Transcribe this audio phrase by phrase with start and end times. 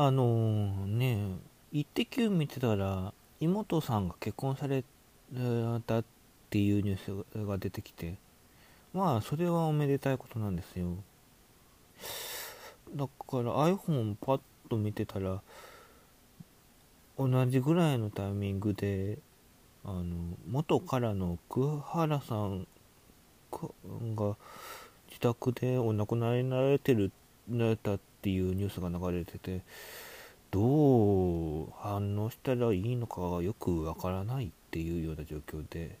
[0.00, 1.18] あのー、ね、
[1.72, 4.84] イッテ Q 見てたら、妹さんが結婚され
[5.88, 6.04] たっ
[6.50, 8.14] ていうニュースが出てきて、
[8.94, 10.94] まあ、それはおめでたいことなんですよ。
[12.94, 14.40] だから iPhone パッ
[14.70, 15.42] と見てたら、
[17.18, 19.18] 同じぐらいのタイミングで、
[19.84, 20.04] あの、
[20.48, 22.68] 元からの桑原さん
[24.14, 24.36] が
[25.08, 27.10] 自宅でお亡くなりになられてる、
[27.48, 29.62] なれたっていうニュースが流れてて、
[30.50, 35.98] どう反応したらいいのかがよくわからないっていうような状況で、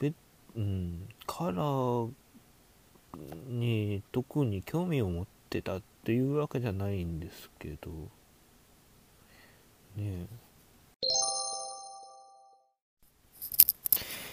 [0.00, 0.12] べ
[0.56, 2.10] うん、カラー
[3.48, 7.90] に特に興味を持ってたっていうわけじゃないんですけど、
[9.96, 10.26] ね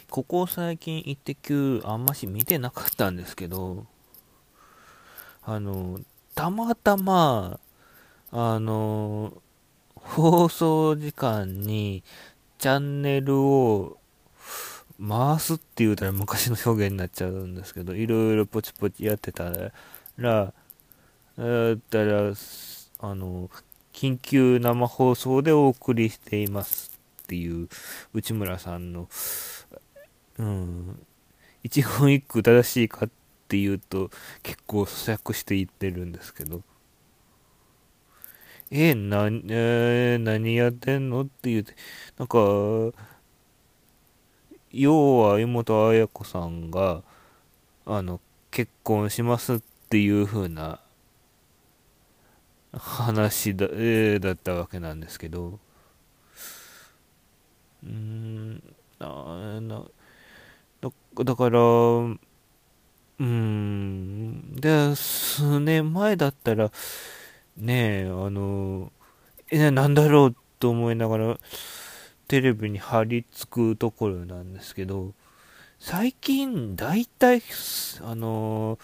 [0.10, 3.86] ここ最近イッテ Q あんまし見てなかったんですけど、
[5.44, 6.00] あの、
[6.36, 7.60] たまたま、
[8.32, 9.42] あの、
[9.96, 12.04] 放送時間に
[12.58, 13.98] チャンネルを
[15.00, 19.50] 回すって言うたら昔の表現になっちゃうんですけど、いろいろポチポチやってた
[20.18, 20.54] ら、
[21.38, 22.34] だったら、
[23.00, 23.50] あの、
[23.94, 26.92] 緊急生放送でお送りしています
[27.24, 27.68] っていう
[28.14, 29.10] 内村さんの、
[30.38, 31.06] うん、
[31.64, 33.21] 一言一句正しいかって
[33.52, 34.10] っていうと
[34.44, 36.62] 結構咀嚼していってるんですけど、
[38.70, 41.24] えな、えー、何やってんの？
[41.24, 41.76] って言うて、
[42.18, 42.38] なんか、
[44.72, 47.04] 要は妹綾子さんが、
[47.86, 50.80] あの、結婚しますっていう風な
[52.72, 55.60] 話だ,、えー、だったわけなんですけど、
[57.84, 58.64] うーん、
[58.98, 59.84] な、な、
[60.80, 60.90] だ
[61.26, 61.60] だから、
[63.22, 66.72] うーん、で、数年前だったら、
[67.56, 68.92] ねえ、あの、
[69.52, 71.40] え、なんだろうと思いながら、
[72.28, 75.14] テレビに貼り付くところなんですけど、
[75.80, 77.44] 最近、大体、
[78.02, 78.80] あの、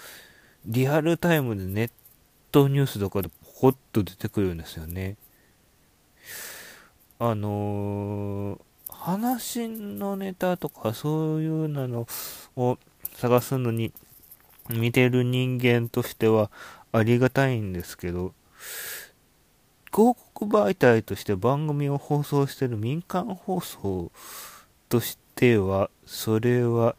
[0.65, 1.91] リアルタイムでネッ
[2.51, 5.15] トニュースとかでポコッと出てくるんですよね。
[7.19, 12.05] あの話のネタとかそういうの
[12.55, 12.77] を
[13.15, 13.91] 探すのに
[14.69, 16.51] 見てる人間としては
[16.91, 18.33] ありがたいんですけど、
[19.91, 24.11] 広告媒体として番組を放送してる民間放送
[24.89, 26.95] としては、それは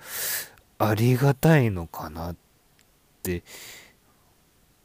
[0.79, 2.37] ありがたいのかなっ
[3.23, 3.43] て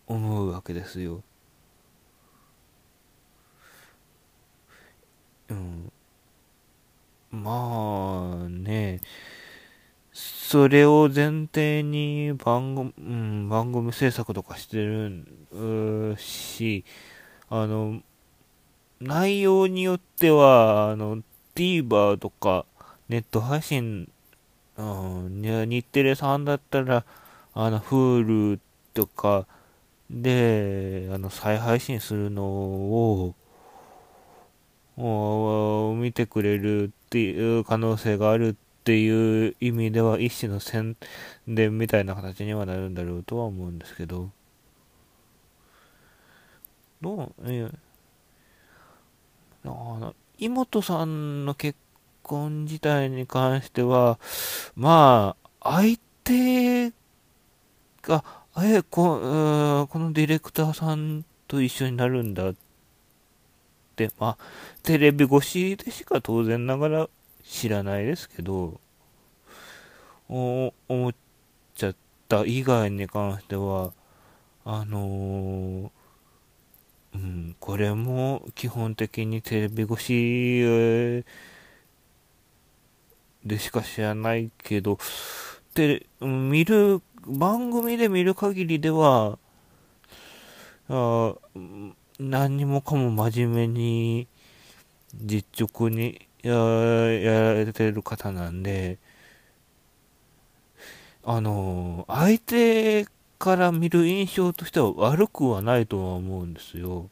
[0.07, 1.23] 思うわけですよ。
[5.49, 5.91] うん。
[7.31, 8.22] まあ、
[10.53, 15.25] それを前提に番組、うん、番組制作とかしてる
[16.19, 16.85] し、
[17.49, 18.03] あの、
[19.01, 21.23] 内容によっては、あの、
[21.55, 22.67] TVer とか、
[23.09, 24.11] ネット配信、
[24.77, 27.03] うん、日テレさんだったら、
[27.55, 28.59] あの、Hulu
[28.93, 29.47] とか
[30.11, 33.33] で、あの、再配信するのを、
[35.95, 40.97] 見てくれるっていう可能性があるっていう意味では一種の宣
[41.47, 44.29] 伝みたいな形にはなるんだろうとは思うんですけど。
[47.01, 47.69] どういや
[50.37, 51.77] 妹さんの結
[52.23, 54.19] 婚自体に関しては
[54.75, 56.91] まあ相手
[58.01, 58.23] が
[58.57, 62.55] えここのディレクターさんと一緒になるんだっ
[63.95, 64.37] て、まあ、
[64.81, 67.09] テレビ越しでしか当然ながら
[67.43, 68.79] 知らないですけど、
[70.27, 70.73] 思
[71.09, 71.13] っ
[71.75, 71.95] ちゃっ
[72.27, 73.93] た以外に関しては、
[74.65, 81.23] あのー、うん、これも基本的にテレビ越し
[83.45, 84.97] でしか知らないけど、
[85.75, 89.37] で、見る、番組で見る限りでは、
[90.89, 91.35] あ
[92.19, 94.27] 何にもかも真面目に
[95.15, 98.99] 実直にややられてる方なんで、
[101.23, 103.05] あの、相手
[103.39, 107.09] から見る印象としては悪くはないとは思うんですよ。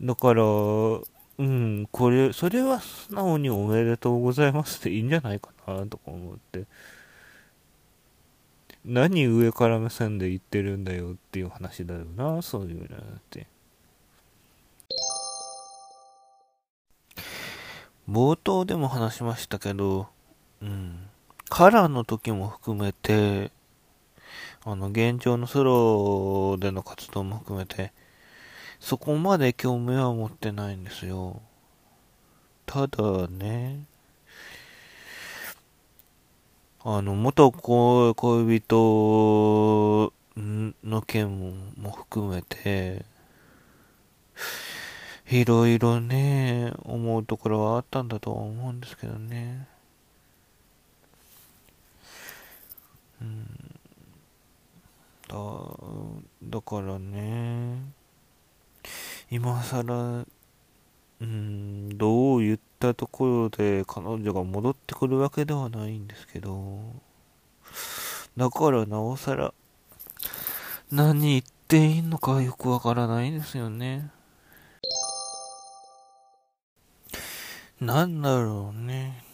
[0.00, 6.66] だから、うん、これ、それは素直におめでとうございますっていいんじゃないかなとか思って。
[8.84, 13.46] 何上から目線で言ってるんだよっていう話だよな、そういうのって。
[18.08, 20.08] 冒頭でも話しましたけど、
[20.60, 21.08] うん。
[21.48, 23.50] カラーの時も含めて、
[24.64, 27.92] あの、現状のソロでの活動も含めて、
[28.80, 31.40] そこまで興味は持ってないんですよ。
[32.66, 33.84] ただね、
[36.82, 43.04] あの、元恋人の件も含めて、
[45.30, 49.66] いろいろね、思うところはあったんだとは思うんですけどね。
[53.22, 53.74] うん。
[55.28, 55.36] だ、
[56.42, 57.78] だからね、
[59.30, 60.26] 今更、
[61.20, 66.80] うん、どう言ったところで彼女が戻ってくるわけではないんですけど、
[68.36, 69.54] だからなおさら、
[70.92, 74.10] 何言っていいのかよくわからないんですよね。
[77.80, 79.24] なんだろうね。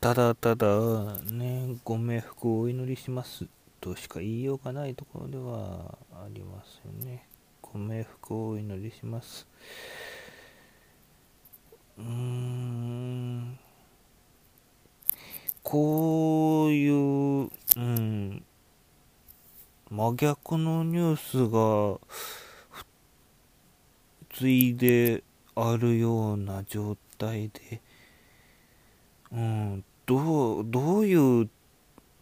[0.00, 0.66] ただただ、
[1.24, 3.46] ね、ご冥福をお祈りします
[3.80, 7.26] としか言いようがないところではありますよね。
[7.60, 9.48] ご冥福をお祈りします。
[11.98, 13.58] うーん。
[15.64, 18.44] こういう、うん、
[19.90, 21.98] 真逆のニュースが、
[24.32, 25.24] ついで
[25.56, 27.80] あるような状態で、
[29.32, 31.48] うん、どう、どういう、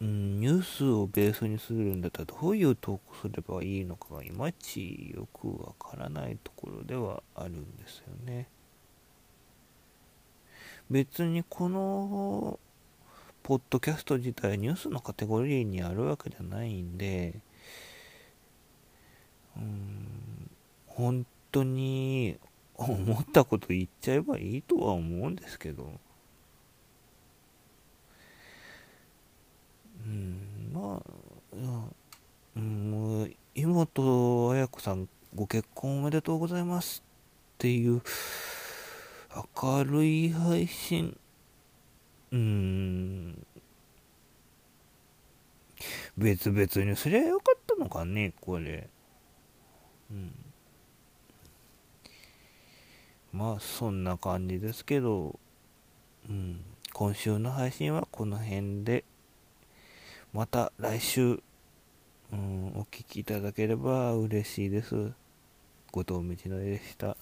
[0.01, 8.47] うん、ニュースをベースにするんだったらどういう投稿すればいいのかがいまいちよくわからないところではあるんですよね。
[10.89, 12.59] 別にこの
[13.43, 17.35] ポッドキャスト自体ニュースのカテゴリーにあるわけじゃないんで、
[19.57, 20.49] うん、
[20.87, 22.37] 本当に
[22.77, 25.91] 思ったこと言っちゃえばいいとは思うんですけど、
[30.05, 31.85] うん、まあ、
[32.55, 37.03] うん、妹綾子さんご結婚おめでとうございます
[37.55, 38.01] っていう
[39.53, 41.17] 明るい配信、
[42.31, 43.45] うん、
[46.17, 48.89] 別々にすりゃよかったのかね、これ。
[50.09, 50.44] うん。
[53.35, 55.37] まあそんな感じですけど、
[56.29, 56.61] うん、
[56.93, 59.03] 今週の配信はこの辺で、
[60.31, 61.43] また来週、
[62.31, 65.11] うん、お聴きいただければ嬉しいです。
[65.91, 67.17] 後藤道のでした。